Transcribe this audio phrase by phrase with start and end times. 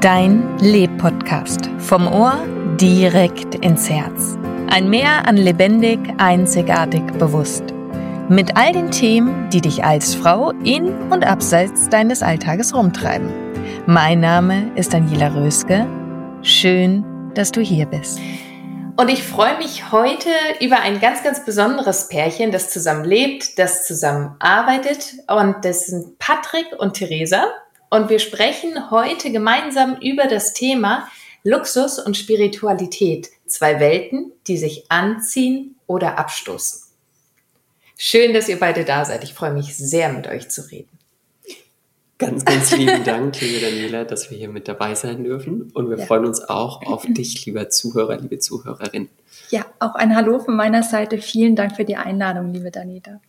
[0.00, 1.68] Dein Leb-Podcast.
[1.78, 2.46] Vom Ohr
[2.76, 4.38] direkt ins Herz.
[4.70, 7.64] Ein Meer an lebendig, einzigartig, bewusst.
[8.28, 13.28] Mit all den Themen, die dich als Frau in und abseits deines Alltages rumtreiben.
[13.86, 15.88] Mein Name ist Daniela Röske.
[16.42, 17.04] Schön,
[17.34, 18.20] dass du hier bist.
[18.96, 20.28] Und ich freue mich heute
[20.60, 25.14] über ein ganz, ganz besonderes Pärchen, das zusammen lebt, das zusammen arbeitet.
[25.26, 27.46] Und das sind Patrick und Theresa.
[27.90, 31.08] Und wir sprechen heute gemeinsam über das Thema
[31.42, 33.30] Luxus und Spiritualität.
[33.46, 36.82] Zwei Welten, die sich anziehen oder abstoßen.
[37.96, 39.24] Schön, dass ihr beide da seid.
[39.24, 40.90] Ich freue mich sehr, mit euch zu reden.
[42.18, 45.70] Ganz, ganz lieben Dank, liebe Daniela, dass wir hier mit dabei sein dürfen.
[45.72, 46.06] Und wir ja.
[46.06, 49.08] freuen uns auch auf dich, lieber Zuhörer, liebe Zuhörerin.
[49.50, 51.18] Ja, auch ein Hallo von meiner Seite.
[51.18, 53.20] Vielen Dank für die Einladung, liebe Daniela.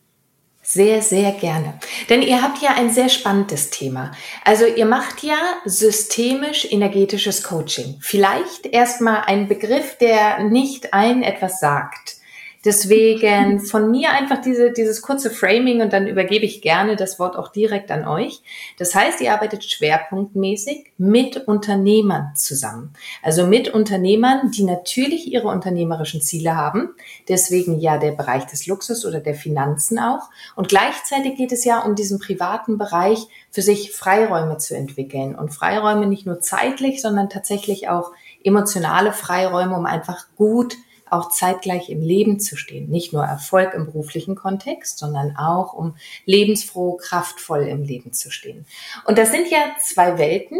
[0.72, 1.80] Sehr, sehr gerne.
[2.09, 4.12] Denn ihr habt ja ein sehr spannendes Thema.
[4.46, 7.97] Also ihr macht ja systemisch energetisches Coaching.
[8.02, 12.19] Vielleicht erstmal ein Begriff, der nicht allen etwas sagt.
[12.66, 17.38] Deswegen von mir einfach diese, dieses kurze Framing und dann übergebe ich gerne das Wort
[17.38, 18.42] auch direkt an euch.
[18.78, 22.94] Das heißt, ihr arbeitet schwerpunktmäßig mit Unternehmern zusammen.
[23.24, 26.90] Also mit Unternehmern, die natürlich ihre unternehmerischen Ziele haben.
[27.30, 30.30] Deswegen ja der Bereich des Luxus oder der Finanzen auch.
[30.58, 35.36] Und gleichzeitig geht es ja um diesen privaten Bereich, für sich Freiräume zu entwickeln.
[35.36, 38.12] Und Freiräume nicht nur zeitlich, sondern tatsächlich auch
[38.44, 40.76] emotionale Freiräume, um einfach gut
[41.12, 42.90] auch zeitgleich im Leben zu stehen.
[42.90, 48.66] Nicht nur Erfolg im beruflichen Kontext, sondern auch um lebensfroh, kraftvoll im Leben zu stehen.
[49.06, 50.59] Und das sind ja zwei Welten,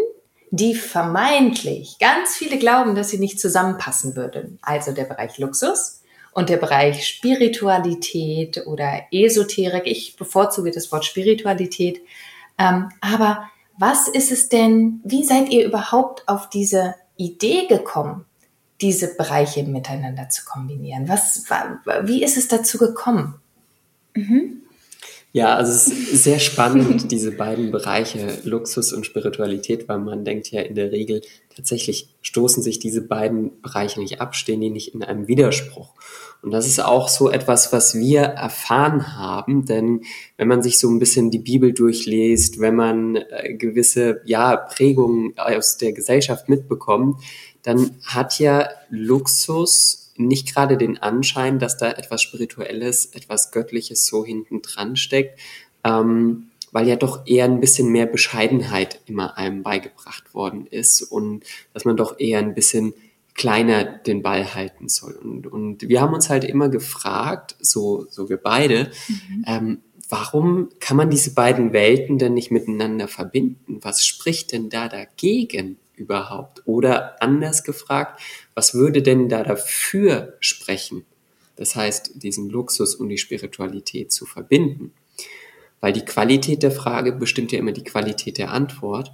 [0.52, 4.60] die vermeintlich ganz viele glauben, dass sie nicht zusammenpassen würden.
[4.62, 6.02] Also der Bereich Luxus
[6.34, 9.84] und der Bereich Spiritualität oder Esoterik.
[9.86, 12.02] Ich bevorzuge das Wort Spiritualität.
[12.58, 18.26] Ähm, aber was ist es denn, wie seid ihr überhaupt auf diese Idee gekommen,
[18.81, 21.07] diese Bereiche miteinander zu kombinieren?
[21.07, 21.45] Was,
[22.03, 23.35] wie ist es dazu gekommen?
[24.16, 24.63] Mhm.
[25.31, 30.50] Ja, also es ist sehr spannend, diese beiden Bereiche Luxus und Spiritualität, weil man denkt
[30.50, 31.22] ja in der Regel,
[31.56, 35.94] tatsächlich stoßen sich diese beiden Bereiche nicht ab, stehen die nicht in einem Widerspruch.
[36.41, 40.01] Und das ist auch so etwas, was wir erfahren haben, denn
[40.38, 45.34] wenn man sich so ein bisschen die Bibel durchliest, wenn man äh, gewisse ja, Prägungen
[45.38, 47.22] aus der Gesellschaft mitbekommt,
[47.64, 54.25] dann hat ja Luxus nicht gerade den Anschein, dass da etwas Spirituelles, etwas Göttliches so
[54.25, 55.40] hinten dran steckt,
[55.84, 61.44] ähm, weil ja doch eher ein bisschen mehr Bescheidenheit immer einem beigebracht worden ist und
[61.74, 62.94] dass man doch eher ein bisschen
[63.34, 65.14] kleiner den Ball halten soll.
[65.14, 69.46] Und, und wir haben uns halt immer gefragt, so, so wir beide, mhm.
[69.48, 69.78] ähm,
[70.09, 73.80] warum kann man diese beiden Welten denn nicht miteinander verbinden?
[73.81, 75.78] Was spricht denn da dagegen?
[76.00, 76.63] Überhaupt?
[76.66, 78.22] Oder anders gefragt,
[78.56, 81.06] was würde denn da dafür sprechen?
[81.56, 84.94] Das heißt, diesen Luxus und die Spiritualität zu verbinden.
[85.81, 89.12] Weil die Qualität der Frage bestimmt ja immer die Qualität der Antwort.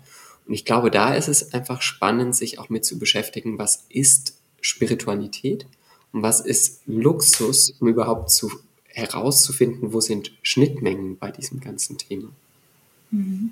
[0.47, 4.37] Und ich glaube, da ist es einfach spannend, sich auch mit zu beschäftigen, was ist
[4.61, 5.65] Spiritualität
[6.11, 8.51] und was ist Luxus, um überhaupt zu,
[8.95, 12.29] herauszufinden, wo sind Schnittmengen bei diesem ganzen Thema.
[13.11, 13.51] Mhm.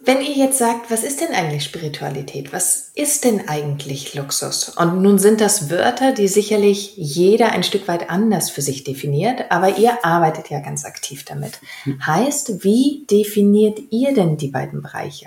[0.00, 2.52] Wenn ihr jetzt sagt, was ist denn eigentlich Spiritualität?
[2.52, 4.70] Was ist denn eigentlich Luxus?
[4.70, 9.46] Und nun sind das Wörter, die sicherlich jeder ein Stück weit anders für sich definiert,
[9.50, 11.58] aber ihr arbeitet ja ganz aktiv damit.
[11.84, 12.06] Hm.
[12.06, 15.26] Heißt, wie definiert ihr denn die beiden Bereiche?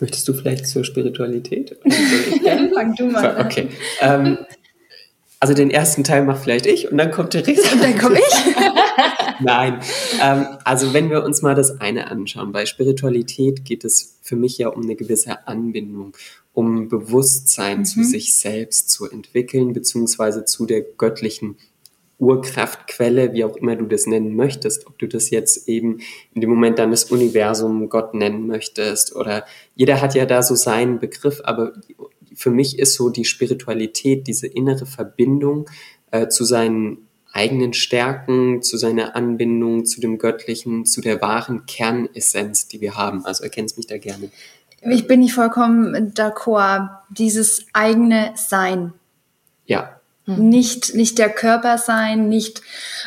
[0.00, 1.76] Möchtest du vielleicht zur Spiritualität?
[2.74, 3.46] Fang du mal an.
[3.46, 3.68] Okay.
[4.00, 4.38] Ähm,
[5.40, 7.72] also den ersten Teil macht vielleicht ich und dann kommt der Rest.
[7.72, 8.54] Und dann komme ich.
[9.40, 9.80] Nein.
[10.22, 14.58] Ähm, also wenn wir uns mal das eine anschauen, bei Spiritualität geht es für mich
[14.58, 16.12] ja um eine gewisse Anbindung,
[16.52, 17.84] um Bewusstsein mhm.
[17.84, 21.56] zu sich selbst zu entwickeln, beziehungsweise zu der göttlichen
[22.18, 26.00] Urkraftquelle, wie auch immer du das nennen möchtest, ob du das jetzt eben
[26.34, 30.54] in dem Moment dann das Universum Gott nennen möchtest oder jeder hat ja da so
[30.54, 31.72] seinen Begriff, aber
[32.34, 35.68] für mich ist so die Spiritualität, diese innere Verbindung
[36.10, 42.66] äh, zu seinen eigenen Stärken, zu seiner Anbindung, zu dem Göttlichen, zu der wahren Kernessenz,
[42.66, 43.24] die wir haben.
[43.24, 44.30] Also erkennst mich da gerne.
[44.82, 46.88] Ich bin nicht vollkommen d'accord.
[47.10, 48.92] Dieses eigene Sein.
[49.66, 50.00] Ja.
[50.24, 50.48] Hm.
[50.48, 52.62] Nicht, nicht der Körper sein, nicht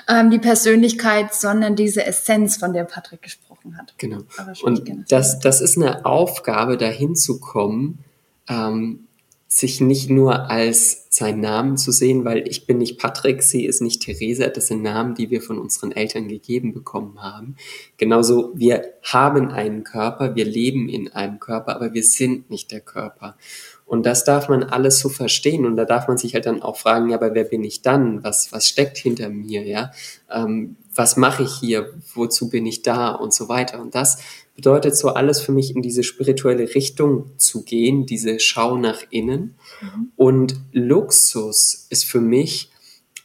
[0.07, 3.93] ähm, die Persönlichkeit, sondern diese Essenz, von der Patrick gesprochen hat.
[3.97, 4.19] Genau.
[4.63, 7.99] Und das, das ist eine Aufgabe, dahin zu kommen,
[8.47, 9.07] ähm,
[9.55, 13.81] sich nicht nur als seinen Namen zu sehen, weil ich bin nicht Patrick, sie ist
[13.81, 17.55] nicht Theresa, das sind Namen, die wir von unseren Eltern gegeben bekommen haben.
[17.97, 22.81] Genauso, wir haben einen Körper, wir leben in einem Körper, aber wir sind nicht der
[22.81, 23.37] Körper.
[23.85, 26.77] Und das darf man alles so verstehen und da darf man sich halt dann auch
[26.77, 28.23] fragen, ja, aber wer bin ich dann?
[28.23, 29.91] Was, was steckt hinter mir, ja?
[30.31, 31.93] Ähm, was mache ich hier?
[32.13, 33.11] Wozu bin ich da?
[33.11, 33.81] Und so weiter.
[33.81, 34.19] Und das
[34.55, 39.55] bedeutet so alles für mich in diese spirituelle Richtung zu gehen, diese Schau nach innen.
[39.81, 40.11] Mhm.
[40.15, 42.69] Und Luxus ist für mich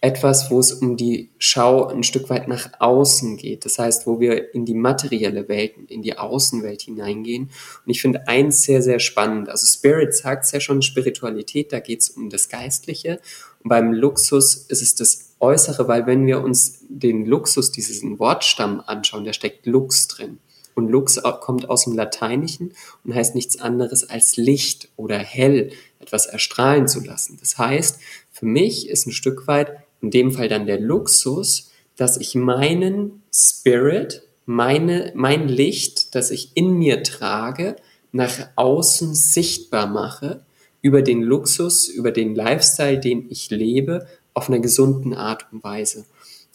[0.00, 3.64] etwas, wo es um die Schau ein Stück weit nach außen geht.
[3.64, 7.50] Das heißt, wo wir in die materielle Welt, in die Außenwelt hineingehen.
[7.84, 9.48] Und ich finde eins sehr, sehr spannend.
[9.48, 13.20] Also Spirit sagt es ja schon, Spiritualität, da geht es um das Geistliche.
[13.62, 18.82] Und beim Luxus ist es das Äußere, weil wenn wir uns den Luxus, diesen Wortstamm
[18.86, 20.38] anschauen, da steckt Lux drin.
[20.74, 22.72] Und Lux kommt aus dem Lateinischen
[23.04, 27.36] und heißt nichts anderes als Licht oder hell, etwas erstrahlen zu lassen.
[27.40, 27.98] Das heißt,
[28.30, 33.22] für mich ist ein Stück weit in dem Fall dann der Luxus, dass ich meinen
[33.34, 37.74] Spirit, meine, mein Licht, das ich in mir trage,
[38.12, 40.44] nach außen sichtbar mache,
[40.80, 46.04] über den Luxus, über den Lifestyle, den ich lebe, auf einer gesunden Art und Weise.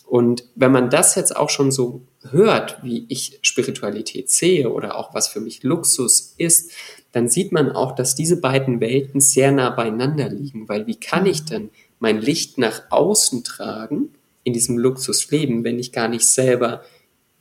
[0.05, 5.13] Und wenn man das jetzt auch schon so hört, wie ich Spiritualität sehe oder auch
[5.13, 6.71] was für mich Luxus ist,
[7.11, 11.25] dann sieht man auch, dass diese beiden Welten sehr nah beieinander liegen, weil wie kann
[11.25, 14.09] ich denn mein Licht nach außen tragen
[14.43, 16.83] in diesem Luxusleben, wenn ich gar nicht selber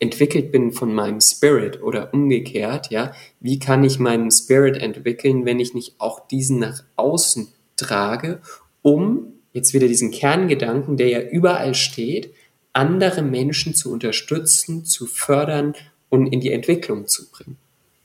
[0.02, 5.60] entwickelt bin von meinem Spirit oder umgekehrt, ja, wie kann ich meinen Spirit entwickeln, wenn
[5.60, 8.40] ich nicht auch diesen nach außen trage,
[8.82, 12.34] um jetzt wieder diesen Kerngedanken, der ja überall steht,
[12.72, 15.74] andere Menschen zu unterstützen, zu fördern
[16.08, 17.56] und in die Entwicklung zu bringen.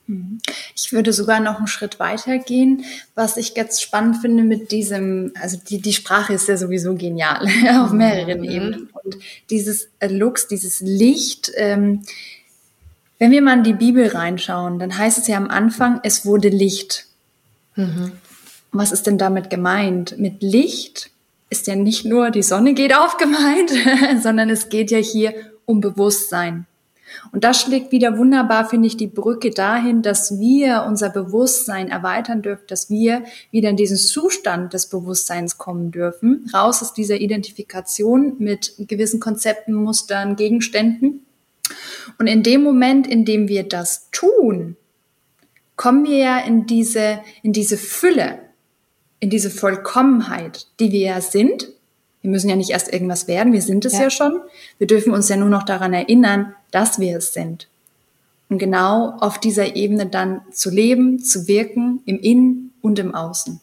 [0.07, 0.39] Mhm.
[0.75, 5.33] Ich würde sogar noch einen Schritt weiter gehen, was ich ganz spannend finde mit diesem,
[5.39, 7.45] also die, die Sprache ist ja sowieso genial
[7.79, 8.49] auf mehreren mhm.
[8.49, 8.89] Ebenen.
[9.03, 9.17] Und
[9.49, 12.03] dieses Lux, dieses Licht, ähm,
[13.19, 16.49] wenn wir mal in die Bibel reinschauen, dann heißt es ja am Anfang, es wurde
[16.49, 17.07] Licht.
[17.75, 18.13] Mhm.
[18.71, 20.17] Was ist denn damit gemeint?
[20.17, 21.09] Mit Licht
[21.49, 23.71] ist ja nicht nur die Sonne geht auf gemeint,
[24.21, 25.33] sondern es geht ja hier
[25.65, 26.65] um Bewusstsein.
[27.31, 32.41] Und das schlägt wieder wunderbar, finde ich, die Brücke dahin, dass wir unser Bewusstsein erweitern
[32.41, 38.35] dürfen, dass wir wieder in diesen Zustand des Bewusstseins kommen dürfen, raus aus dieser Identifikation
[38.39, 41.25] mit gewissen Konzepten, Mustern, Gegenständen.
[42.17, 44.75] Und in dem Moment, in dem wir das tun,
[45.75, 48.39] kommen wir ja in diese, in diese Fülle,
[49.19, 51.69] in diese Vollkommenheit, die wir ja sind.
[52.21, 54.03] Wir müssen ja nicht erst irgendwas werden, wir sind es ja.
[54.03, 54.41] ja schon.
[54.77, 57.67] Wir dürfen uns ja nur noch daran erinnern, dass wir es sind.
[58.49, 63.59] Und genau auf dieser Ebene dann zu leben, zu wirken, im Innen und im Außen.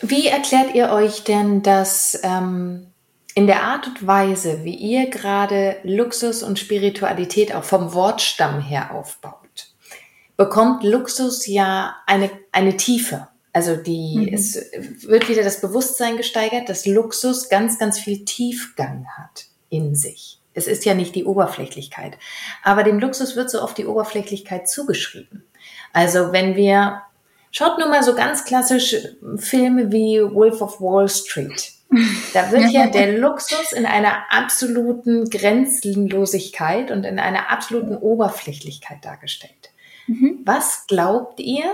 [0.00, 2.86] Wie erklärt ihr euch denn, dass ähm,
[3.34, 8.94] in der Art und Weise, wie ihr gerade Luxus und Spiritualität auch vom Wortstamm her
[8.94, 9.68] aufbaut,
[10.36, 13.28] bekommt Luxus ja eine, eine Tiefe.
[13.56, 14.34] Also die, mhm.
[14.34, 14.70] es
[15.06, 20.42] wird wieder das Bewusstsein gesteigert, dass Luxus ganz, ganz viel Tiefgang hat in sich.
[20.52, 22.18] Es ist ja nicht die Oberflächlichkeit.
[22.62, 25.42] Aber dem Luxus wird so oft die Oberflächlichkeit zugeschrieben.
[25.94, 27.00] Also wenn wir,
[27.50, 28.94] schaut nur mal so ganz klassisch
[29.38, 31.72] Filme wie Wolf of Wall Street.
[32.34, 39.70] Da wird ja der Luxus in einer absoluten Grenzenlosigkeit und in einer absoluten Oberflächlichkeit dargestellt.
[40.08, 40.40] Mhm.
[40.44, 41.64] Was glaubt ihr,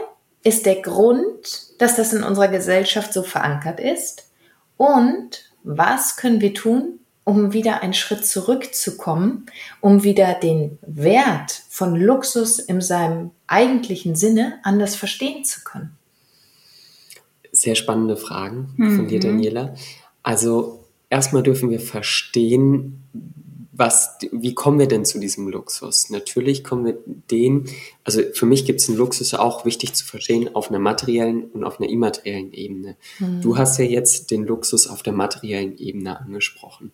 [0.44, 4.28] ist der Grund, dass das in unserer Gesellschaft so verankert ist?
[4.76, 9.46] Und was können wir tun, um wieder einen Schritt zurückzukommen,
[9.80, 15.96] um wieder den Wert von Luxus in seinem eigentlichen Sinne anders verstehen zu können?
[17.52, 18.96] Sehr spannende Fragen mhm.
[18.96, 19.22] von dir, mhm.
[19.22, 19.74] Daniela.
[20.22, 23.02] Also erstmal dürfen wir verstehen,
[23.74, 26.10] was, wie kommen wir denn zu diesem Luxus?
[26.10, 26.98] Natürlich kommen wir
[27.30, 27.64] den,
[28.04, 31.64] also für mich gibt es einen Luxus auch wichtig zu verstehen auf einer materiellen und
[31.64, 32.96] auf einer immateriellen Ebene.
[33.18, 33.40] Mhm.
[33.40, 36.92] Du hast ja jetzt den Luxus auf der materiellen Ebene angesprochen.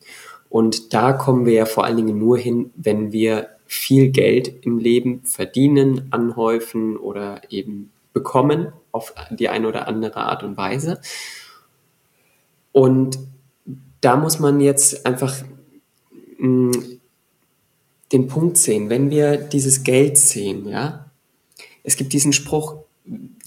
[0.49, 4.79] Und da kommen wir ja vor allen Dingen nur hin, wenn wir viel Geld im
[4.79, 11.01] Leben verdienen, anhäufen oder eben bekommen auf die eine oder andere Art und Weise.
[12.71, 13.19] Und
[14.01, 15.35] da muss man jetzt einfach
[16.39, 17.01] mh, mm,
[18.13, 21.11] den Punkt sehen, wenn wir dieses Geld sehen, ja,
[21.83, 22.77] es gibt diesen Spruch,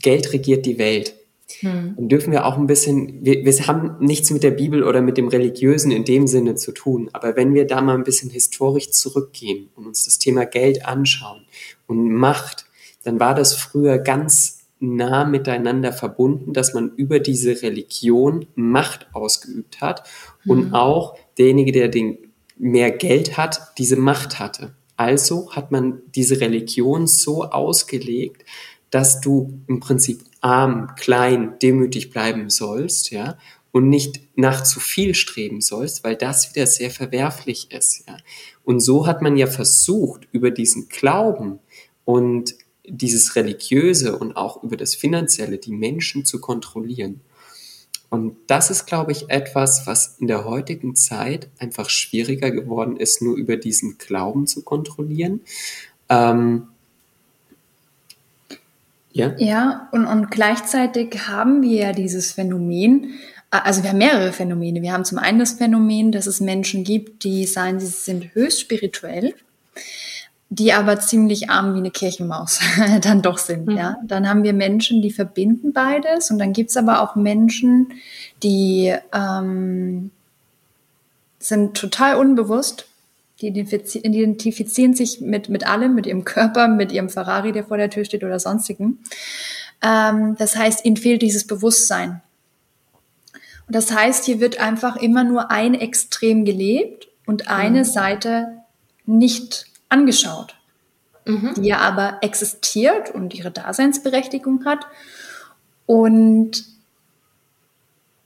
[0.01, 1.15] Geld regiert die Welt.
[1.59, 1.95] Hm.
[1.95, 5.17] Dann dürfen wir auch ein bisschen, wir, wir haben nichts mit der Bibel oder mit
[5.17, 8.91] dem Religiösen in dem Sinne zu tun, aber wenn wir da mal ein bisschen historisch
[8.91, 11.45] zurückgehen und uns das Thema Geld anschauen
[11.87, 12.65] und Macht,
[13.03, 19.81] dann war das früher ganz nah miteinander verbunden, dass man über diese Religion Macht ausgeübt
[19.81, 20.07] hat
[20.47, 20.73] und hm.
[20.73, 22.17] auch derjenige, der den
[22.61, 24.75] mehr Geld hat, diese Macht hatte.
[24.95, 28.45] Also hat man diese Religion so ausgelegt,
[28.91, 33.37] dass du im Prinzip arm, klein, demütig bleiben sollst, ja,
[33.71, 38.17] und nicht nach zu viel streben sollst, weil das wieder sehr verwerflich ist, ja.
[38.63, 41.59] Und so hat man ja versucht, über diesen Glauben
[42.05, 42.53] und
[42.85, 47.21] dieses Religiöse und auch über das Finanzielle die Menschen zu kontrollieren.
[48.11, 53.21] Und das ist, glaube ich, etwas, was in der heutigen Zeit einfach schwieriger geworden ist,
[53.21, 55.39] nur über diesen Glauben zu kontrollieren.
[56.09, 56.67] Ähm,
[59.13, 63.13] ja, ja und, und gleichzeitig haben wir ja dieses Phänomen,
[63.49, 64.81] also wir haben mehrere Phänomene.
[64.81, 68.59] Wir haben zum einen das Phänomen, dass es Menschen gibt, die sagen, sie sind höchst
[68.59, 69.35] spirituell
[70.53, 72.59] die aber ziemlich arm wie eine Kirchenmaus
[73.01, 73.67] dann doch sind.
[73.67, 73.77] Mhm.
[73.77, 77.93] Ja, dann haben wir Menschen, die verbinden beides, und dann gibt's aber auch Menschen,
[78.43, 80.11] die ähm,
[81.39, 82.85] sind total unbewusst.
[83.39, 87.89] Die identifizieren sich mit, mit allem, mit ihrem Körper, mit ihrem Ferrari, der vor der
[87.89, 88.99] Tür steht oder sonstigen.
[89.81, 92.21] Ähm, das heißt, ihnen fehlt dieses Bewusstsein.
[93.67, 97.85] Und das heißt, hier wird einfach immer nur ein Extrem gelebt und eine mhm.
[97.85, 98.47] Seite
[99.05, 100.55] nicht angeschaut,
[101.25, 101.53] mhm.
[101.55, 104.87] die ja aber existiert und ihre Daseinsberechtigung hat.
[105.85, 106.63] Und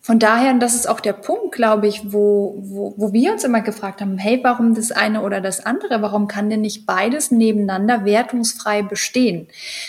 [0.06, 3.44] von daher, und das ist auch der Punkt, glaube ich, wo, wo, wo wir uns
[3.44, 6.04] immer gefragt haben, hey, warum das eine oder das andere?
[6.04, 9.48] Warum kann denn nicht beides nebeneinander wertungsfrei bestehen?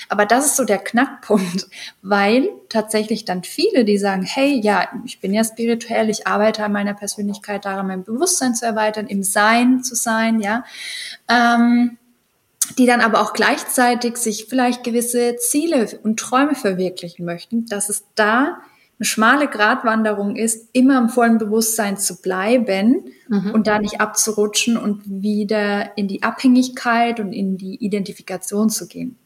[0.09, 1.67] Aber das ist so der Knackpunkt,
[2.01, 6.73] weil tatsächlich dann viele, die sagen, hey, ja, ich bin ja spirituell, ich arbeite an
[6.73, 10.65] meiner Persönlichkeit daran, mein Bewusstsein zu erweitern, im Sein zu sein, ja,
[11.29, 11.99] ähm,
[12.79, 18.05] die dann aber auch gleichzeitig sich vielleicht gewisse Ziele und Träume verwirklichen möchten, dass es
[18.15, 18.63] da
[18.99, 23.51] eine schmale Gratwanderung ist, immer im vollen Bewusstsein zu bleiben mhm.
[23.51, 29.19] und da nicht abzurutschen und wieder in die Abhängigkeit und in die Identifikation zu gehen.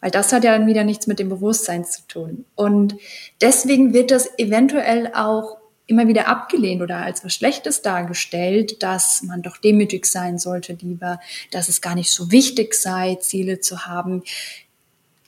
[0.00, 2.44] Weil das hat ja dann wieder nichts mit dem Bewusstsein zu tun.
[2.54, 2.96] Und
[3.40, 9.42] deswegen wird das eventuell auch immer wieder abgelehnt oder als was Schlechtes dargestellt, dass man
[9.42, 14.22] doch demütig sein sollte lieber, dass es gar nicht so wichtig sei, Ziele zu haben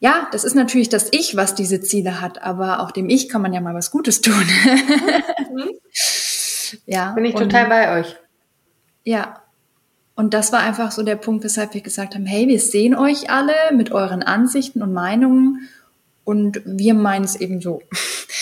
[0.02, 3.40] ja, das ist natürlich das Ich, was diese Ziele hat, aber auch dem Ich kann
[3.40, 4.34] man ja mal was Gutes tun.
[6.86, 7.12] Ja.
[7.12, 8.16] Bin ich und, total bei euch.
[9.04, 9.42] Ja.
[10.14, 13.30] Und das war einfach so der Punkt, weshalb wir gesagt haben, hey, wir sehen euch
[13.30, 15.68] alle mit euren Ansichten und Meinungen
[16.24, 17.82] und wir meinen es eben so.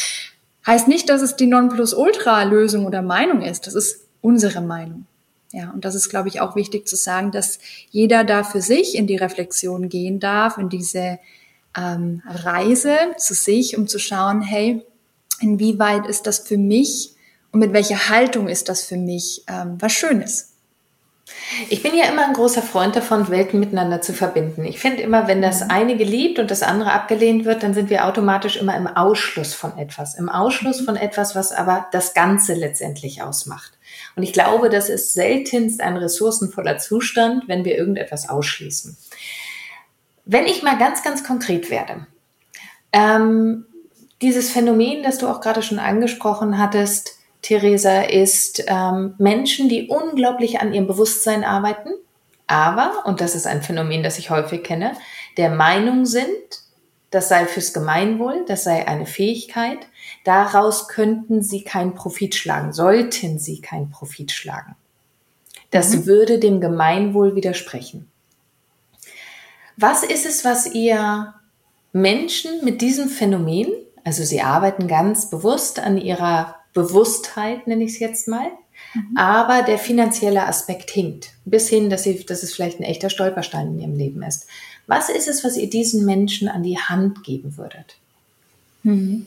[0.66, 3.66] heißt nicht, dass es die Nonplusultra-Lösung oder Meinung ist.
[3.66, 5.06] Das ist unsere Meinung.
[5.52, 7.58] Ja, und das ist, glaube ich, auch wichtig zu sagen, dass
[7.90, 11.18] jeder da für sich in die Reflexion gehen darf, in diese
[11.76, 14.84] ähm, Reise zu sich, um zu schauen, hey,
[15.40, 17.14] inwieweit ist das für mich
[17.52, 20.50] und mit welcher Haltung ist das für mich ähm, was Schönes?
[21.68, 24.64] Ich bin ja immer ein großer Freund davon, Welten miteinander zu verbinden.
[24.64, 25.70] Ich finde immer, wenn das mhm.
[25.70, 29.76] eine geliebt und das andere abgelehnt wird, dann sind wir automatisch immer im Ausschluss von
[29.78, 30.16] etwas.
[30.16, 33.72] Im Ausschluss von etwas, was aber das Ganze letztendlich ausmacht.
[34.16, 38.96] Und ich glaube, das ist seltenst ein ressourcenvoller Zustand, wenn wir irgendetwas ausschließen.
[40.24, 42.06] Wenn ich mal ganz, ganz konkret werde,
[42.92, 43.66] ähm,
[44.22, 50.60] dieses Phänomen, das du auch gerade schon angesprochen hattest, Theresa, ist ähm, Menschen, die unglaublich
[50.60, 51.90] an ihrem Bewusstsein arbeiten,
[52.46, 54.92] aber, und das ist ein Phänomen, das ich häufig kenne,
[55.36, 56.26] der Meinung sind,
[57.10, 59.78] das sei fürs Gemeinwohl, das sei eine Fähigkeit,
[60.24, 64.76] daraus könnten sie keinen Profit schlagen, sollten sie keinen Profit schlagen.
[65.70, 66.06] Das mhm.
[66.06, 68.09] würde dem Gemeinwohl widersprechen.
[69.80, 71.32] Was ist es, was ihr
[71.92, 73.68] Menschen mit diesem Phänomen,
[74.04, 78.46] also sie arbeiten ganz bewusst an ihrer Bewusstheit, nenne ich es jetzt mal,
[78.94, 79.16] mhm.
[79.16, 83.68] aber der finanzielle Aspekt hinkt, bis hin, dass, sie, dass es vielleicht ein echter Stolperstein
[83.68, 84.46] in ihrem Leben ist.
[84.86, 87.96] Was ist es, was ihr diesen Menschen an die Hand geben würdet?
[88.82, 89.26] Mhm.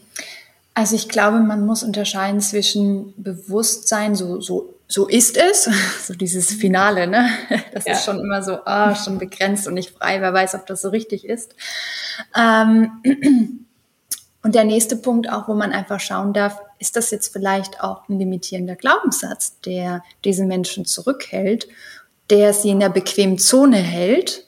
[0.76, 5.70] Also ich glaube, man muss unterscheiden zwischen Bewusstsein, so, so, so ist es,
[6.08, 7.30] so dieses Finale, ne?
[7.74, 7.94] Das ja.
[7.94, 10.90] ist schon immer so, ah, schon begrenzt und nicht frei, wer weiß, ob das so
[10.90, 11.56] richtig ist.
[12.36, 13.02] Ähm,
[14.44, 18.08] und der nächste Punkt auch, wo man einfach schauen darf, ist das jetzt vielleicht auch
[18.10, 21.68] ein limitierender Glaubenssatz, der diese Menschen zurückhält,
[22.30, 24.46] der sie in der bequemen Zone hält,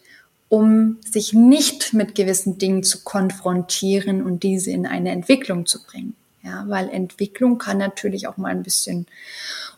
[0.50, 6.16] um sich nicht mit gewissen Dingen zu konfrontieren und diese in eine Entwicklung zu bringen.
[6.44, 9.08] Ja, weil Entwicklung kann natürlich auch mal ein bisschen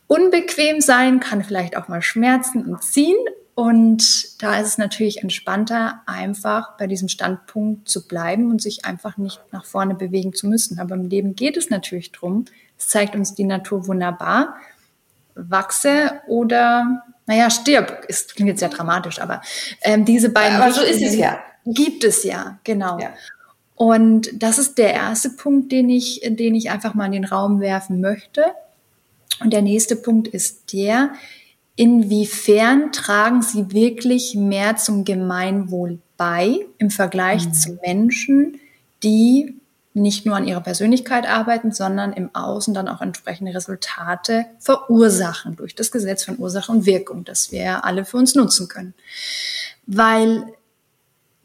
[0.08, 3.18] unbequem sein, kann vielleicht auch mal schmerzen und ziehen,
[3.58, 9.18] und da ist es natürlich entspannter, einfach bei diesem Standpunkt zu bleiben und sich einfach
[9.18, 10.80] nicht nach vorne bewegen zu müssen.
[10.80, 12.46] Aber im Leben geht es natürlich drum.
[12.78, 14.58] Es zeigt uns die Natur wunderbar.
[15.34, 18.06] Wachse oder, naja, stirb.
[18.08, 19.42] Es klingt jetzt sehr dramatisch, aber
[19.82, 20.62] ähm, diese beiden.
[20.62, 21.40] Aber so ist es ja.
[21.66, 23.00] Gibt es ja, genau.
[23.00, 23.10] Ja.
[23.74, 27.60] Und das ist der erste Punkt, den ich, den ich einfach mal in den Raum
[27.60, 28.44] werfen möchte.
[29.40, 31.12] Und der nächste Punkt ist der,
[31.76, 37.54] inwiefern tragen sie wirklich mehr zum Gemeinwohl bei im Vergleich mhm.
[37.54, 38.60] zu Menschen,
[39.04, 39.56] die
[39.94, 45.76] nicht nur an ihrer Persönlichkeit arbeiten, sondern im Außen dann auch entsprechende Resultate verursachen durch
[45.76, 48.94] das Gesetz von Ursache und Wirkung, das wir alle für uns nutzen können.
[49.88, 50.46] Weil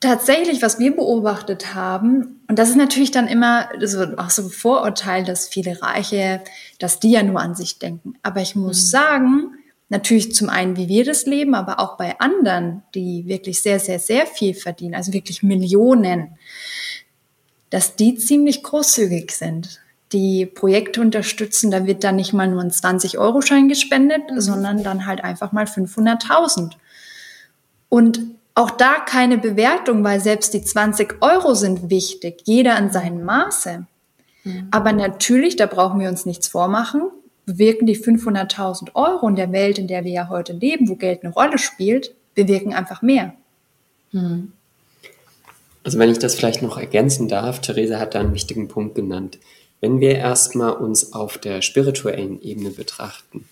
[0.02, 4.50] tatsächlich, was wir beobachtet haben, und das ist natürlich dann immer so, auch so ein
[4.50, 6.42] Vorurteil, dass viele Reiche,
[6.78, 8.14] dass die ja nur an sich denken.
[8.22, 8.88] Aber ich muss mhm.
[8.88, 9.54] sagen,
[9.92, 13.98] Natürlich zum einen, wie wir das leben, aber auch bei anderen, die wirklich sehr, sehr,
[13.98, 16.38] sehr viel verdienen, also wirklich Millionen,
[17.68, 19.82] dass die ziemlich großzügig sind.
[20.12, 24.40] Die Projekte unterstützen, da wird dann nicht mal nur ein 20-Euro-Schein gespendet, mhm.
[24.40, 26.70] sondern dann halt einfach mal 500.000.
[27.90, 28.20] Und
[28.54, 33.86] auch da keine Bewertung, weil selbst die 20 Euro sind wichtig, jeder an seinem Maße.
[34.44, 34.68] Mhm.
[34.70, 37.02] Aber natürlich, da brauchen wir uns nichts vormachen,
[37.46, 41.24] bewirken die 500.000 Euro in der Welt, in der wir ja heute leben, wo Geld
[41.24, 43.34] eine Rolle spielt, bewirken einfach mehr.
[44.12, 44.52] Hm.
[45.84, 49.38] Also wenn ich das vielleicht noch ergänzen darf, Theresa hat da einen wichtigen Punkt genannt.
[49.80, 53.48] Wenn wir erstmal uns auf der spirituellen Ebene betrachten,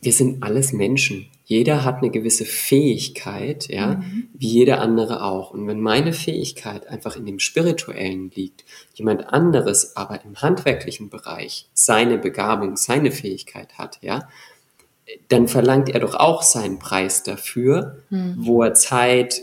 [0.00, 4.28] wir sind alles Menschen jeder hat eine gewisse Fähigkeit, ja, mhm.
[4.34, 5.50] wie jeder andere auch.
[5.50, 11.66] Und wenn meine Fähigkeit einfach in dem Spirituellen liegt, jemand anderes aber im handwerklichen Bereich
[11.72, 14.28] seine Begabung, seine Fähigkeit hat, ja,
[15.28, 18.34] dann verlangt er doch auch seinen Preis dafür, mhm.
[18.40, 19.42] wo er Zeit,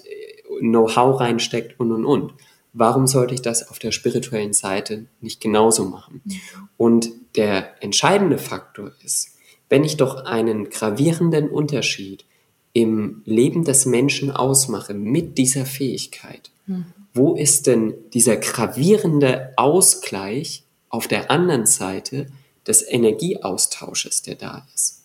[0.60, 2.34] Know-how reinsteckt und und und.
[2.72, 6.22] Warum sollte ich das auf der spirituellen Seite nicht genauso machen?
[6.24, 6.40] Mhm.
[6.78, 9.35] Und der entscheidende Faktor ist,
[9.70, 12.26] wenn ich doch einen gravierenden Unterschied
[12.74, 16.86] im Leben des Menschen ausmache mit dieser Fähigkeit, mhm.
[17.14, 22.28] wo ist denn dieser gravierende Ausgleich auf der anderen Seite
[22.68, 25.04] des Energieaustausches, der da ist?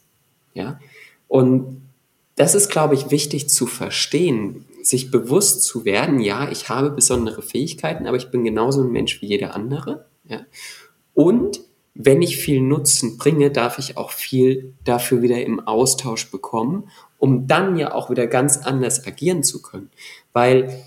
[0.55, 0.81] Ja?
[1.29, 1.83] Und
[2.35, 7.42] das ist, glaube ich, wichtig zu verstehen, sich bewusst zu werden, ja, ich habe besondere
[7.42, 10.07] Fähigkeiten, aber ich bin genauso ein Mensch wie jeder andere.
[10.25, 10.40] Ja?
[11.14, 11.61] Und
[12.05, 17.47] wenn ich viel Nutzen bringe, darf ich auch viel dafür wieder im Austausch bekommen, um
[17.47, 19.91] dann ja auch wieder ganz anders agieren zu können.
[20.33, 20.83] Weil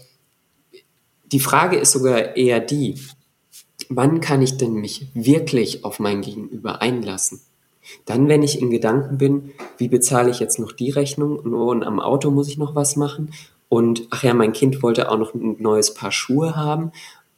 [1.31, 2.95] die Frage ist sogar eher die,
[3.89, 7.41] wann kann ich denn mich wirklich auf mein Gegenüber einlassen?
[8.05, 11.83] Dann, wenn ich in Gedanken bin, wie bezahle ich jetzt noch die Rechnung und, und
[11.83, 13.33] am Auto muss ich noch was machen
[13.67, 16.91] und ach ja, mein Kind wollte auch noch ein neues Paar Schuhe haben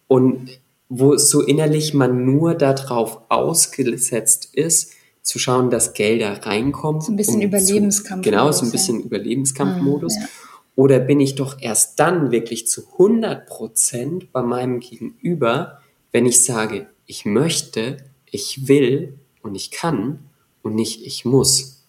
[0.08, 7.02] und wo so innerlich man nur darauf ausgesetzt ist, zu schauen, dass Gelder reinkommen.
[7.02, 8.24] So ein bisschen um Überlebenskampf.
[8.24, 9.06] Genau, so ein bisschen ja.
[9.06, 10.16] Überlebenskampfmodus.
[10.16, 10.28] Ja.
[10.76, 16.44] Oder bin ich doch erst dann wirklich zu 100 Prozent bei meinem Gegenüber, wenn ich
[16.44, 17.98] sage, ich möchte,
[18.30, 20.20] ich will und ich kann
[20.62, 21.84] und nicht ich muss.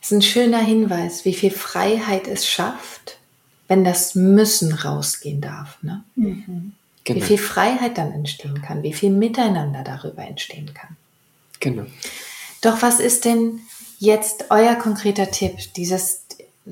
[0.00, 3.18] Das ist ein schöner Hinweis, wie viel Freiheit es schafft,
[3.68, 5.82] wenn das Müssen rausgehen darf.
[5.82, 6.04] Ne?
[6.16, 6.72] Mhm.
[7.04, 7.20] Genau.
[7.20, 10.96] Wie viel Freiheit dann entstehen kann, wie viel Miteinander darüber entstehen kann.
[11.58, 11.84] Genau.
[12.60, 13.60] Doch was ist denn
[13.98, 15.56] jetzt euer konkreter Tipp?
[15.76, 16.26] Dieses,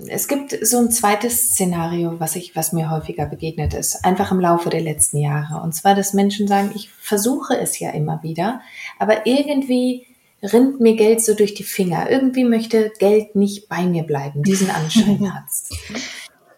[0.07, 4.41] es gibt so ein zweites Szenario, was ich, was mir häufiger begegnet ist, einfach im
[4.41, 5.63] Laufe der letzten Jahre.
[5.63, 8.61] Und zwar, dass Menschen sagen, ich versuche es ja immer wieder,
[9.01, 10.07] aber irgendwie
[10.43, 12.09] rinnt mir Geld so durch die Finger.
[12.09, 14.43] Irgendwie möchte Geld nicht bei mir bleiben.
[14.43, 15.71] Diesen Anschein hat's.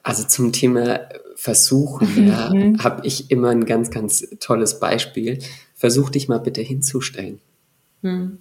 [0.03, 1.01] Also zum Thema
[1.43, 2.85] Versuchen, ja, mhm.
[2.85, 5.41] habe ich immer ein ganz, ganz tolles Beispiel.
[5.75, 7.41] Versuch dich mal bitte hinzustellen.
[8.03, 8.39] Mhm.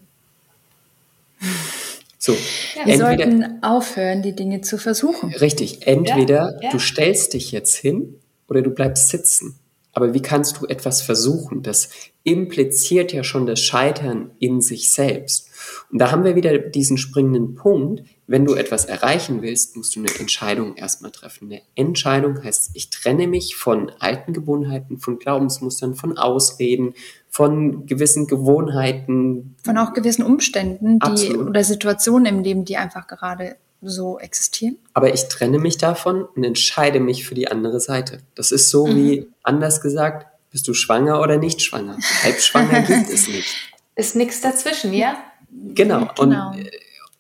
[2.19, 5.33] So, ja, wir entweder, sollten aufhören, die Dinge zu versuchen.
[5.33, 5.87] Richtig.
[5.87, 6.69] Entweder ja, ja.
[6.69, 9.55] du stellst dich jetzt hin oder du bleibst sitzen.
[9.93, 11.63] Aber wie kannst du etwas versuchen?
[11.63, 11.89] Das
[12.23, 15.49] impliziert ja schon das Scheitern in sich selbst.
[15.91, 18.04] Und da haben wir wieder diesen springenden Punkt.
[18.28, 21.52] Wenn du etwas erreichen willst, musst du eine Entscheidung erstmal treffen.
[21.52, 26.93] Eine Entscheidung heißt, ich trenne mich von alten Gewohnheiten, von Glaubensmustern, von Ausreden,
[27.30, 29.56] von gewissen Gewohnheiten.
[29.63, 34.78] Von auch gewissen Umständen die, oder Situationen im Leben, die einfach gerade so existieren.
[34.93, 38.19] Aber ich trenne mich davon und entscheide mich für die andere Seite.
[38.36, 38.95] Das ist so mhm.
[38.95, 41.97] wie anders gesagt, bist du schwanger oder nicht schwanger?
[42.24, 43.71] Halbschwanger gibt es nicht.
[43.95, 45.17] Ist nichts dazwischen, ja?
[45.51, 46.07] Genau.
[46.15, 46.51] genau.
[46.51, 46.71] Und äh,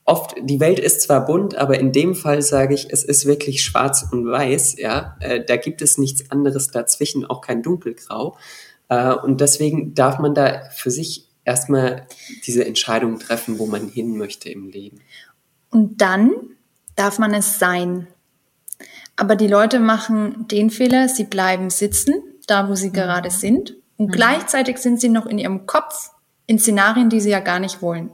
[0.05, 3.63] oft, die Welt ist zwar bunt, aber in dem Fall sage ich, es ist wirklich
[3.63, 5.15] schwarz und weiß, ja.
[5.19, 8.37] Äh, da gibt es nichts anderes dazwischen, auch kein Dunkelgrau.
[8.89, 12.07] Äh, und deswegen darf man da für sich erstmal
[12.45, 15.01] diese Entscheidung treffen, wo man hin möchte im Leben.
[15.69, 16.31] Und dann
[16.95, 18.07] darf man es sein.
[19.15, 22.15] Aber die Leute machen den Fehler, sie bleiben sitzen,
[22.47, 22.93] da wo sie mhm.
[22.93, 23.75] gerade sind.
[23.97, 24.11] Und mhm.
[24.11, 26.11] gleichzeitig sind sie noch in ihrem Kopf
[26.51, 28.11] in Szenarien, die sie ja gar nicht wollen.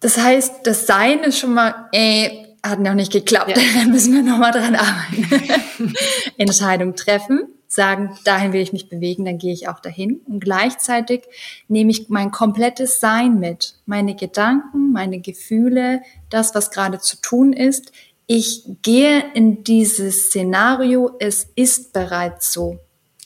[0.00, 3.56] Das heißt, das Sein ist schon mal, ey, hat noch nicht geklappt.
[3.56, 3.62] Ja.
[3.82, 5.94] Da müssen wir nochmal dran arbeiten.
[6.38, 10.20] Entscheidung treffen sagen, dahin will ich mich bewegen, dann gehe ich auch dahin.
[10.26, 11.22] Und gleichzeitig
[11.68, 17.54] nehme ich mein komplettes Sein mit, meine Gedanken, meine Gefühle, das, was gerade zu tun
[17.54, 17.92] ist.
[18.26, 22.78] Ich gehe in dieses Szenario, es ist bereits so.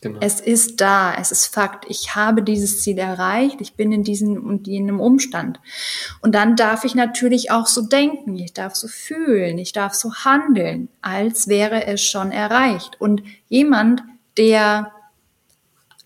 [0.07, 0.19] Genau.
[0.21, 1.85] Es ist da, es ist Fakt.
[1.89, 5.61] Ich habe dieses Ziel erreicht, ich bin in diesem und jenem Umstand.
[6.21, 10.15] Und dann darf ich natürlich auch so denken, ich darf so fühlen, ich darf so
[10.15, 13.01] handeln, als wäre es schon erreicht.
[13.01, 14.03] Und jemand,
[14.37, 14.93] der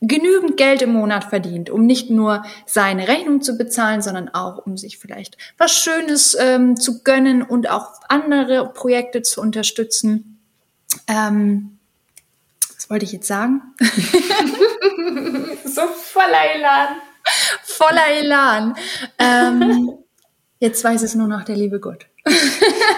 [0.00, 4.76] genügend Geld im Monat verdient, um nicht nur seine Rechnung zu bezahlen, sondern auch um
[4.76, 10.38] sich vielleicht was Schönes ähm, zu gönnen und auch andere Projekte zu unterstützen.
[11.06, 11.79] Ähm,
[12.90, 13.62] wollte ich jetzt sagen?
[15.64, 16.96] so voller Elan.
[17.62, 18.74] Voller Elan.
[19.18, 19.92] Ähm,
[20.58, 22.09] jetzt weiß es nur noch der liebe Gott.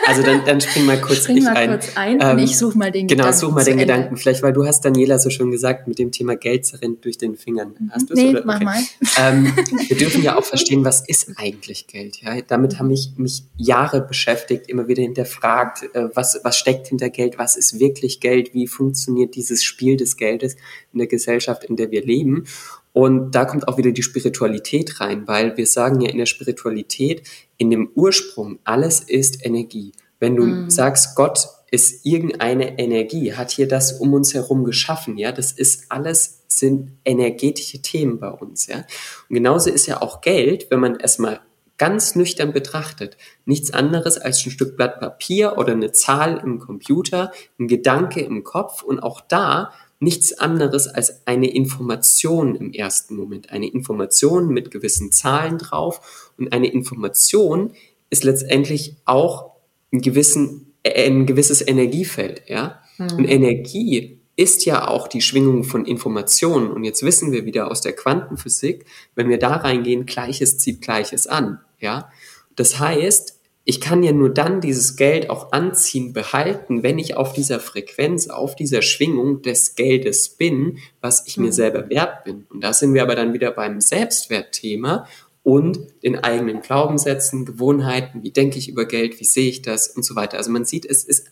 [0.07, 1.71] Also dann, dann spring mal kurz spring mal ein.
[1.71, 3.41] kurz ein ähm, und ich suche mal den genau, Gedanken.
[3.41, 3.87] Genau, such mal den Ende.
[3.87, 4.17] Gedanken.
[4.17, 7.37] Vielleicht, weil du hast Daniela so schön gesagt, mit dem Thema Geld zerrinnt durch den
[7.37, 7.75] Fingern.
[7.79, 7.91] Mhm.
[7.93, 8.43] Hast du nee, oder?
[8.45, 8.65] mach okay.
[8.65, 8.83] mal.
[9.19, 9.53] Ähm,
[9.89, 12.21] wir dürfen ja auch verstehen, was ist eigentlich Geld?
[12.23, 17.11] Ja, damit habe ich mich Jahre beschäftigt, immer wieder hinterfragt, äh, was, was steckt hinter
[17.11, 17.39] Geld?
[17.39, 18.55] Was ist wirklich Geld?
[18.55, 20.57] Wie funktioniert dieses Spiel des Geldes
[20.93, 22.45] in der Gesellschaft, in der wir leben?
[22.93, 27.23] Und da kommt auch wieder die Spiritualität rein, weil wir sagen ja in der Spiritualität,
[27.57, 29.93] in dem Ursprung, alles ist Energie.
[30.21, 30.71] Wenn du mhm.
[30.71, 35.87] sagst, Gott ist irgendeine Energie, hat hier das um uns herum geschaffen, ja, das ist
[35.89, 38.85] alles, sind energetische Themen bei uns, ja.
[39.29, 41.41] Und genauso ist ja auch Geld, wenn man es mal
[41.79, 47.33] ganz nüchtern betrachtet, nichts anderes als ein Stück Blatt Papier oder eine Zahl im Computer,
[47.59, 53.51] ein Gedanke im Kopf und auch da nichts anderes als eine Information im ersten Moment.
[53.51, 57.71] Eine Information mit gewissen Zahlen drauf und eine Information
[58.11, 59.53] ist letztendlich auch
[59.93, 62.43] ein, gewissen, äh, ein gewisses Energiefeld.
[62.49, 62.81] Ja?
[62.99, 63.13] Mhm.
[63.13, 66.73] Und Energie ist ja auch die Schwingung von Informationen.
[66.73, 68.85] Und jetzt wissen wir wieder aus der Quantenphysik,
[69.15, 71.61] wenn wir da reingehen, Gleiches zieht Gleiches an.
[71.79, 72.11] Ja?
[72.57, 77.33] Das heißt, ich kann ja nur dann dieses Geld auch anziehen, behalten, wenn ich auf
[77.33, 81.45] dieser Frequenz, auf dieser Schwingung des Geldes bin, was ich mhm.
[81.45, 82.47] mir selber wert bin.
[82.51, 85.07] Und da sind wir aber dann wieder beim Selbstwertthema
[85.45, 90.05] und den eigenen Glaubenssätzen, Gewohnheiten, wie denke ich über Geld, wie sehe ich das und
[90.05, 90.39] so weiter.
[90.39, 91.27] Also man sieht, es ist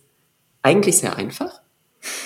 [0.62, 1.60] eigentlich sehr einfach,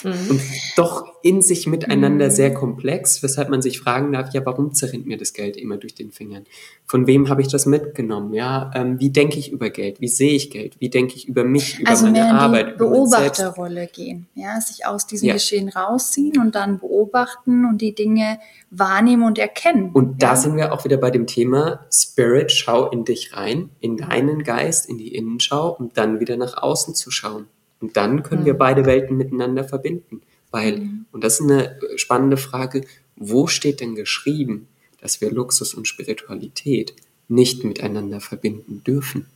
[0.02, 0.30] Mhm.
[0.30, 0.40] Und
[0.76, 2.30] doch in sich miteinander mhm.
[2.30, 5.94] sehr komplex, weshalb man sich fragen darf, ja, warum zerrinnt mir das Geld immer durch
[5.94, 6.44] den Fingern?
[6.87, 8.34] Von wem habe ich das mitgenommen?
[8.34, 10.00] Ja, ähm, wie denke ich über Geld?
[10.00, 10.76] Wie sehe ich Geld?
[10.80, 12.74] Wie denke ich über mich, über also meine mehr in Arbeit?
[12.74, 15.34] Die Beobachterrolle gehen, ja, sich aus diesem ja.
[15.34, 18.38] Geschehen rausziehen und dann beobachten und die Dinge
[18.70, 19.90] wahrnehmen und erkennen.
[19.92, 20.37] Und da ja.
[20.37, 24.88] sind wir auch wieder bei dem Thema Spirit, schau in dich rein, in deinen Geist,
[24.88, 27.46] in die Innenschau, um dann wieder nach außen zu schauen.
[27.85, 28.47] Und dann können mhm.
[28.47, 30.23] wir beide Welten miteinander verbinden.
[30.51, 31.05] Weil, mhm.
[31.12, 34.68] und das ist eine spannende Frage, wo steht denn geschrieben,
[35.03, 36.94] dass wir Luxus und Spiritualität
[37.29, 39.27] nicht miteinander verbinden dürfen?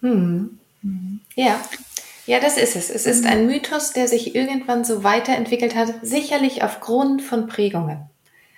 [0.00, 0.58] Mhm.
[1.34, 1.62] Ja.
[2.24, 2.88] Ja, das ist es.
[2.88, 8.08] Es ist ein Mythos, der sich irgendwann so weiterentwickelt hat, sicherlich aufgrund von Prägungen.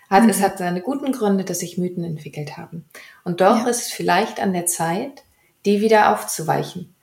[0.08, 0.28] Hat, mhm.
[0.28, 2.84] Es hat seine guten Gründe, dass sich Mythen entwickelt haben.
[3.24, 3.68] Und doch ja.
[3.68, 5.24] ist es vielleicht an der Zeit,
[5.64, 6.94] die wieder aufzuweichen.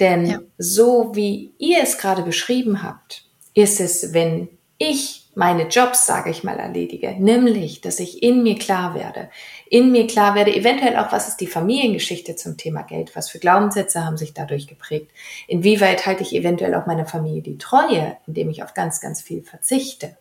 [0.00, 0.40] Denn ja.
[0.58, 6.42] so wie ihr es gerade beschrieben habt, ist es, wenn ich meine Jobs, sage ich
[6.42, 9.30] mal, erledige, nämlich, dass ich in mir klar werde,
[9.70, 13.38] in mir klar werde, eventuell auch, was ist die Familiengeschichte zum Thema Geld, was für
[13.38, 15.12] Glaubenssätze haben sich dadurch geprägt,
[15.46, 19.42] inwieweit halte ich eventuell auch meiner Familie die Treue, indem ich auf ganz, ganz viel
[19.42, 20.16] verzichte.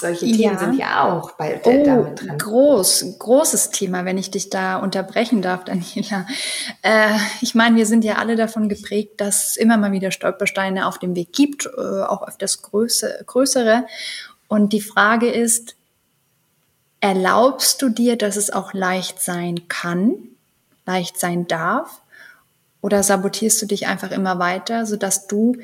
[0.00, 0.58] Solche Themen ja.
[0.58, 2.36] sind ja auch bei oh, damit drin.
[2.36, 6.26] Groß, großes Thema, wenn ich dich da unterbrechen darf, Daniela.
[6.82, 10.86] Äh, ich meine, wir sind ja alle davon geprägt, dass es immer mal wieder Stolpersteine
[10.88, 13.86] auf dem Weg gibt, äh, auch öfters Größe, größere.
[14.48, 15.76] Und die Frage ist,
[17.00, 20.14] erlaubst du dir, dass es auch leicht sein kann,
[20.86, 22.00] leicht sein darf?
[22.80, 25.56] Oder sabotierst du dich einfach immer weiter, sodass du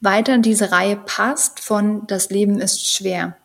[0.00, 3.36] weiter in diese Reihe passt von das Leben ist schwer?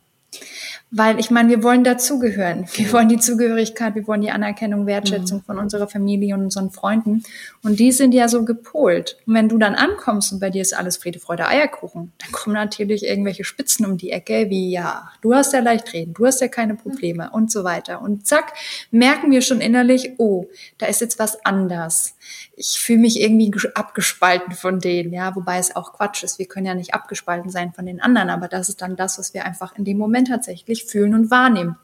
[0.93, 2.65] Weil ich meine, wir wollen dazugehören.
[2.73, 5.43] Wir wollen die Zugehörigkeit, wir wollen die Anerkennung, Wertschätzung mhm.
[5.43, 7.23] von unserer Familie und unseren Freunden.
[7.63, 9.17] Und die sind ja so gepolt.
[9.25, 12.55] Und wenn du dann ankommst und bei dir ist alles Friede, Freude, Eierkuchen, dann kommen
[12.55, 16.41] natürlich irgendwelche Spitzen um die Ecke, wie ja, du hast ja leicht reden, du hast
[16.41, 17.33] ja keine Probleme mhm.
[17.33, 18.01] und so weiter.
[18.01, 18.53] Und zack,
[18.91, 22.15] merken wir schon innerlich, oh, da ist jetzt was anders
[22.55, 26.39] ich fühle mich irgendwie abgespalten von denen, ja, wobei es auch Quatsch ist.
[26.39, 29.33] Wir können ja nicht abgespalten sein von den anderen, aber das ist dann das, was
[29.33, 31.77] wir einfach in dem Moment tatsächlich fühlen und wahrnehmen.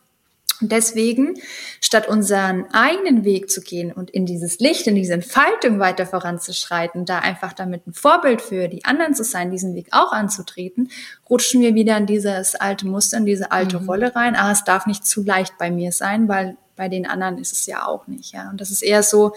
[0.59, 1.35] Und deswegen,
[1.81, 7.05] statt unseren eigenen Weg zu gehen und in dieses Licht, in diese Entfaltung weiter voranzuschreiten,
[7.05, 10.89] da einfach damit ein Vorbild für die anderen zu sein, diesen Weg auch anzutreten,
[11.29, 13.87] rutschen wir wieder in dieses alte Muster, in diese alte mhm.
[13.87, 14.35] Rolle rein.
[14.35, 17.65] Ah, es darf nicht zu leicht bei mir sein, weil bei den anderen ist es
[17.67, 18.49] ja auch nicht, ja.
[18.49, 19.33] Und das ist eher so,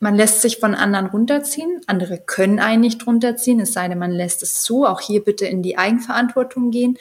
[0.00, 1.82] man lässt sich von anderen runterziehen.
[1.86, 4.86] Andere können einen nicht runterziehen, es sei denn, man lässt es zu.
[4.86, 6.98] Auch hier bitte in die Eigenverantwortung gehen.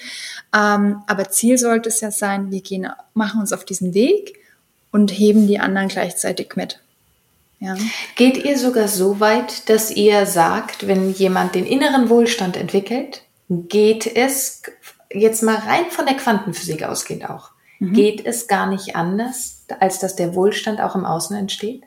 [0.53, 4.39] Ähm, aber Ziel sollte es ja sein, wir gehen, machen uns auf diesen Weg
[4.91, 6.81] und heben die anderen gleichzeitig mit.
[7.59, 7.75] Ja.
[8.15, 14.07] Geht ihr sogar so weit, dass ihr sagt, wenn jemand den inneren Wohlstand entwickelt, geht
[14.07, 14.61] es
[15.11, 17.93] jetzt mal rein von der Quantenphysik ausgehend auch, mhm.
[17.93, 21.83] geht es gar nicht anders, als dass der Wohlstand auch im Außen entsteht?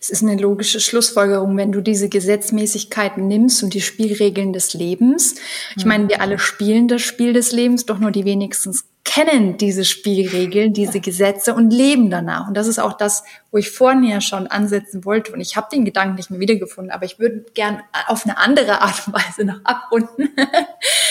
[0.00, 5.36] Es ist eine logische Schlussfolgerung, wenn du diese Gesetzmäßigkeiten nimmst und die Spielregeln des Lebens.
[5.76, 9.84] Ich meine, wir alle spielen das Spiel des Lebens, doch nur die wenigstens kennen diese
[9.84, 12.46] Spielregeln, diese Gesetze und leben danach.
[12.46, 15.32] Und das ist auch das, wo ich vorhin ja schon ansetzen wollte.
[15.32, 18.80] Und ich habe den Gedanken nicht mehr wiedergefunden, aber ich würde gern auf eine andere
[18.82, 20.28] Art und Weise noch abrunden.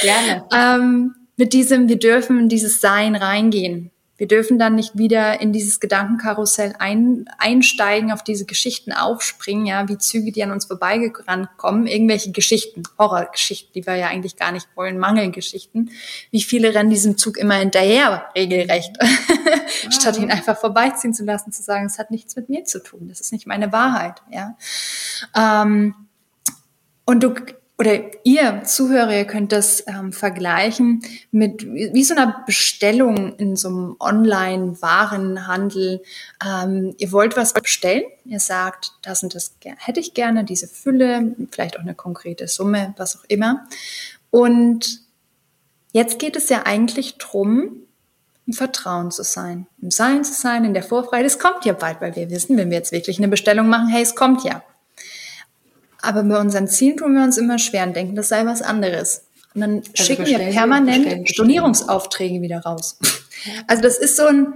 [0.01, 0.45] Gerne.
[0.55, 3.91] ähm, mit diesem, wir dürfen in dieses Sein reingehen.
[4.19, 9.87] Wir dürfen dann nicht wieder in dieses Gedankenkarussell ein, einsteigen, auf diese Geschichten aufspringen, ja,
[9.87, 14.51] wie Züge, die an uns vorbeigerannt kommen, irgendwelche Geschichten, Horrorgeschichten, die wir ja eigentlich gar
[14.51, 15.91] nicht wollen, Mangelgeschichten.
[16.31, 19.07] Wie viele rennen diesem Zug immer hinterher, regelrecht, ah.
[19.89, 23.07] statt ihn einfach vorbeiziehen zu lassen, zu sagen, es hat nichts mit mir zu tun,
[23.07, 24.57] das ist nicht meine Wahrheit, ja.
[25.33, 25.95] Ähm,
[27.05, 27.33] und du
[27.79, 33.69] oder ihr Zuhörer, ihr könnt das ähm, vergleichen mit wie so einer Bestellung in so
[33.69, 36.03] einem Online-Warenhandel.
[36.45, 41.33] Ähm, ihr wollt was bestellen, ihr sagt, das und das hätte ich gerne, diese Fülle,
[41.51, 43.65] vielleicht auch eine konkrete Summe, was auch immer.
[44.29, 44.99] Und
[45.93, 47.77] jetzt geht es ja eigentlich drum,
[48.45, 51.25] im Vertrauen zu sein, im Sein zu sein, in der Vorfreude.
[51.25, 54.01] Es kommt ja bald, weil wir wissen, wenn wir jetzt wirklich eine Bestellung machen, hey,
[54.01, 54.63] es kommt ja.
[56.01, 59.25] Aber bei unseren Zielen tun wir uns immer schwer und denken, das sei was anderes.
[59.53, 62.97] Und dann also schicken wir permanent bestellen, Stornierungsaufträge wieder raus.
[63.67, 64.53] Also das ist so ein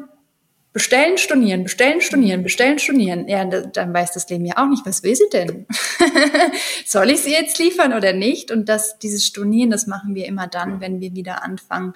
[0.73, 3.27] Bestellen, stornieren, bestellen, stornieren, bestellen, stornieren.
[3.27, 5.67] Ja, dann weiß das Leben ja auch nicht, was will sie denn?
[6.87, 8.49] Soll ich sie jetzt liefern oder nicht?
[8.49, 11.93] Und das, dieses Stornieren, das machen wir immer dann, wenn wir wieder anfangen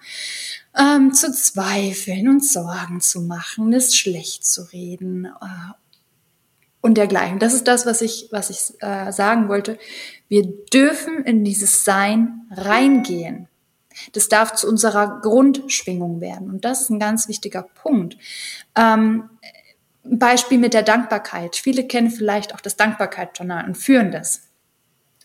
[0.77, 5.73] ähm, zu zweifeln und Sorgen zu machen, es schlecht zu reden äh,
[6.81, 7.39] und dergleichen.
[7.39, 9.77] Das ist das, was ich, was ich äh, sagen wollte.
[10.27, 13.47] Wir dürfen in dieses Sein reingehen.
[14.13, 16.49] Das darf zu unserer Grundschwingung werden.
[16.49, 18.17] Und das ist ein ganz wichtiger Punkt.
[18.75, 19.29] Ähm,
[20.03, 21.55] Beispiel mit der Dankbarkeit.
[21.55, 24.43] Viele kennen vielleicht auch das Dankbarkeitsjournal und führen das.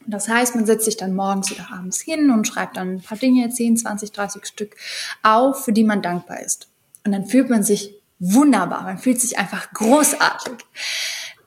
[0.06, 3.18] Das heißt, man setzt sich dann morgens oder abends hin und schreibt dann ein paar
[3.18, 4.76] Dinge, 10, 20, 30 Stück
[5.22, 6.68] auf, für die man dankbar ist.
[7.04, 10.54] Und dann fühlt man sich wunderbar, man fühlt sich einfach großartig.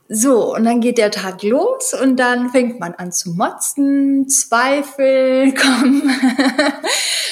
[0.08, 5.52] So, und dann geht der Tag los und dann fängt man an zu motzen, Zweifel
[5.56, 6.04] kommen.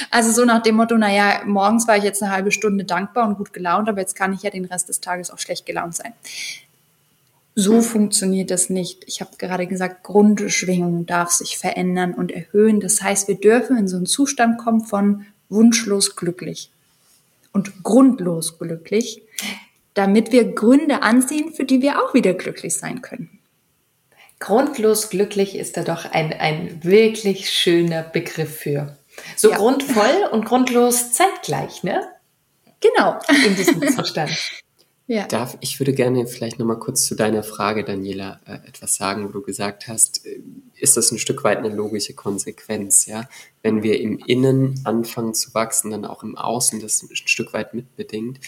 [0.09, 3.37] also so nach dem Motto, naja, morgens war ich jetzt eine halbe Stunde dankbar und
[3.37, 6.13] gut gelaunt, aber jetzt kann ich ja den Rest des Tages auch schlecht gelaunt sein.
[7.55, 9.03] So funktioniert das nicht.
[9.05, 12.79] Ich habe gerade gesagt, Grundschwingung darf sich verändern und erhöhen.
[12.79, 16.71] Das heißt, wir dürfen in so einen Zustand kommen von wunschlos glücklich
[17.51, 19.21] und grundlos glücklich
[19.93, 23.39] damit wir Gründe ansehen, für die wir auch wieder glücklich sein können.
[24.39, 28.97] Grundlos glücklich ist da doch ein, ein wirklich schöner Begriff für.
[29.37, 29.57] So ja.
[29.57, 32.01] grundvoll und grundlos zeitgleich, ne?
[32.81, 33.19] Genau.
[33.45, 34.31] In diesem Zustand.
[35.05, 35.27] Ja.
[35.27, 39.31] Darf, ich würde gerne vielleicht nochmal kurz zu deiner Frage, Daniela, äh, etwas sagen, wo
[39.31, 40.41] du gesagt hast, äh,
[40.75, 43.29] ist das ein Stück weit eine logische Konsequenz, ja?
[43.61, 47.73] Wenn wir im Innen anfangen zu wachsen, dann auch im Außen das ein Stück weit
[47.73, 48.39] mitbedingt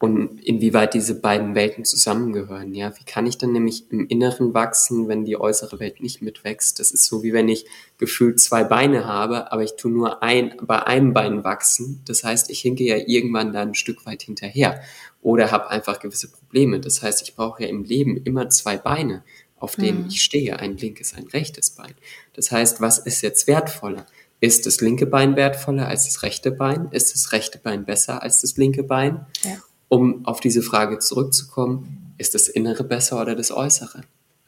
[0.00, 2.72] und inwieweit diese beiden Welten zusammengehören.
[2.72, 6.80] Ja, wie kann ich dann nämlich im Inneren wachsen, wenn die äußere Welt nicht mitwächst?
[6.80, 7.66] Das ist so wie wenn ich
[7.98, 12.00] gefühlt zwei Beine habe, aber ich tue nur ein bei einem Bein wachsen.
[12.06, 14.80] Das heißt, ich hinke ja irgendwann da ein Stück weit hinterher
[15.20, 16.80] oder habe einfach gewisse Probleme.
[16.80, 19.22] Das heißt, ich brauche ja im Leben immer zwei Beine,
[19.58, 20.08] auf denen mhm.
[20.08, 21.92] ich stehe, ein linkes, ein rechtes Bein.
[22.32, 24.06] Das heißt, was ist jetzt wertvoller?
[24.40, 26.88] Ist das linke Bein wertvoller als das rechte Bein?
[26.90, 29.26] Ist das rechte Bein besser als das linke Bein?
[29.42, 29.58] Ja
[29.90, 34.02] um auf diese Frage zurückzukommen, ist das Innere besser oder das Äußere?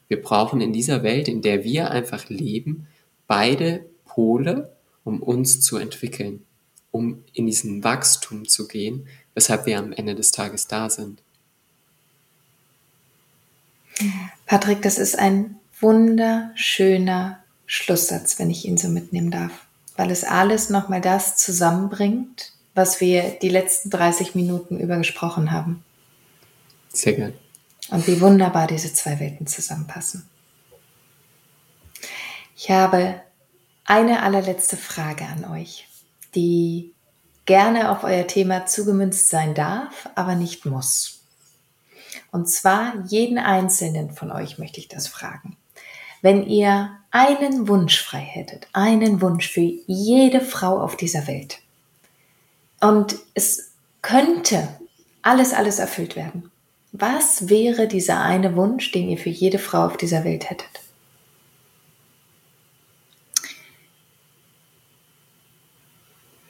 [0.07, 2.87] Wir brauchen in dieser Welt, in der wir einfach leben,
[3.27, 6.45] beide Pole, um uns zu entwickeln,
[6.91, 11.21] um in diesen Wachstum zu gehen, weshalb wir am Ende des Tages da sind.
[14.45, 19.51] Patrick, das ist ein wunderschöner Schlusssatz, wenn ich ihn so mitnehmen darf,
[19.97, 25.83] weil es alles nochmal das zusammenbringt, was wir die letzten 30 Minuten über gesprochen haben.
[26.89, 27.33] Sehr gern.
[27.89, 30.27] Und wie wunderbar diese zwei Welten zusammenpassen.
[32.55, 33.21] Ich habe
[33.85, 35.87] eine allerletzte Frage an euch,
[36.35, 36.93] die
[37.45, 41.23] gerne auf euer Thema zugemünzt sein darf, aber nicht muss.
[42.31, 45.57] Und zwar jeden einzelnen von euch möchte ich das fragen.
[46.21, 51.59] Wenn ihr einen Wunsch frei hättet, einen Wunsch für jede Frau auf dieser Welt,
[52.83, 54.67] und es könnte
[55.21, 56.51] alles, alles erfüllt werden.
[56.91, 60.69] Was wäre dieser eine Wunsch, den ihr für jede Frau auf dieser Welt hättet?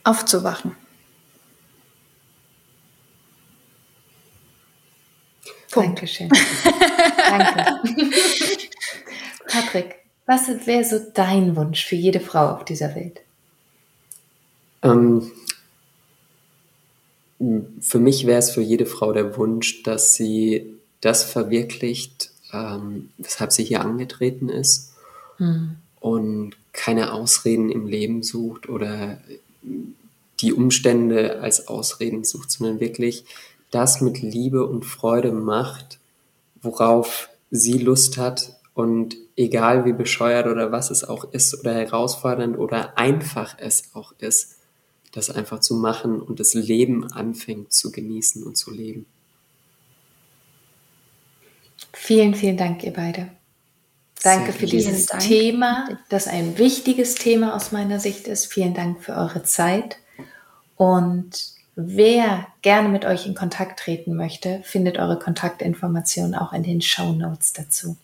[0.03, 0.75] Aufzuwachen.
[5.71, 5.87] Punkt.
[5.89, 6.29] Dankeschön.
[7.29, 7.79] Danke.
[9.47, 13.21] Patrick, was wäre so dein Wunsch für jede Frau auf dieser Welt?
[14.81, 15.31] Ähm,
[17.79, 23.51] für mich wäre es für jede Frau der Wunsch, dass sie das verwirklicht, ähm, weshalb
[23.51, 24.93] sie hier angetreten ist
[25.37, 25.77] mhm.
[25.99, 29.17] und keine Ausreden im Leben sucht oder
[30.39, 33.25] die Umstände als Ausreden sucht, sondern wirklich
[33.71, 35.99] das mit Liebe und Freude macht,
[36.61, 42.57] worauf sie Lust hat und egal wie bescheuert oder was es auch ist oder herausfordernd
[42.57, 44.57] oder einfach es auch ist,
[45.13, 49.05] das einfach zu machen und das Leben anfängt zu genießen und zu leben.
[51.93, 53.29] Vielen, vielen Dank, ihr beide.
[54.23, 55.21] Danke Sehr für dieses Dank.
[55.21, 58.51] Thema, das ein wichtiges Thema aus meiner Sicht ist.
[58.51, 59.97] Vielen Dank für eure Zeit.
[60.75, 66.81] Und wer gerne mit euch in Kontakt treten möchte, findet eure Kontaktinformationen auch in den
[66.81, 67.97] Show Notes dazu.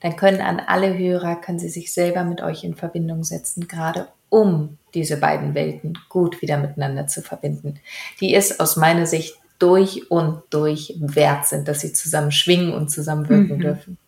[0.00, 4.08] Dann können an alle Hörer, können sie sich selber mit euch in Verbindung setzen, gerade
[4.32, 7.80] um diese beiden Welten gut wieder miteinander zu verbinden,
[8.20, 12.90] die es aus meiner Sicht durch und durch wert sind, dass sie zusammen schwingen und
[12.90, 13.60] zusammen wirken mhm.
[13.60, 13.98] dürfen.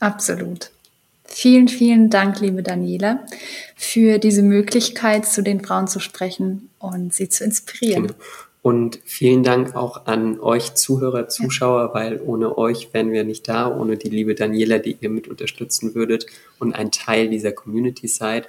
[0.00, 0.70] Absolut.
[1.26, 3.24] Vielen, vielen Dank, liebe Daniela,
[3.76, 8.08] für diese Möglichkeit, zu den Frauen zu sprechen und sie zu inspirieren.
[8.08, 8.18] Genau.
[8.62, 11.94] Und vielen Dank auch an euch Zuhörer, Zuschauer, ja.
[11.94, 15.94] weil ohne euch wären wir nicht da, ohne die liebe Daniela, die ihr mit unterstützen
[15.94, 16.24] würdet
[16.58, 18.48] und ein Teil dieser Community seid.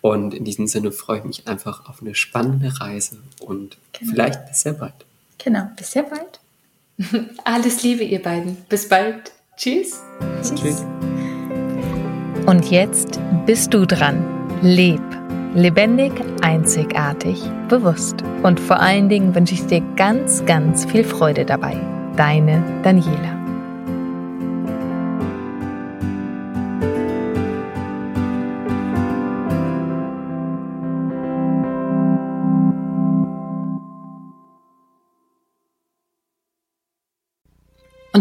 [0.00, 4.12] Und in diesem Sinne freue ich mich einfach auf eine spannende Reise und genau.
[4.12, 4.94] vielleicht bis sehr bald.
[5.38, 6.40] Genau, bis sehr bald.
[7.44, 8.56] Alles Liebe, ihr beiden.
[8.68, 9.32] Bis bald.
[9.56, 10.00] Tschüss.
[10.42, 10.54] Tschüss.
[10.54, 10.84] Tschüss.
[12.46, 14.24] Und jetzt bist du dran.
[14.62, 15.02] Leb.
[15.54, 18.22] Lebendig, einzigartig, bewusst.
[18.42, 21.76] Und vor allen Dingen wünsche ich dir ganz, ganz viel Freude dabei.
[22.16, 23.37] Deine Daniela.